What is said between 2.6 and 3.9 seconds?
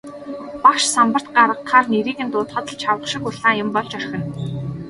л чавга шиг улаан юм